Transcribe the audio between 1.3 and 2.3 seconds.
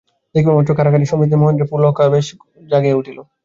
মহেন্দ্রের মনে পুলকাবেশ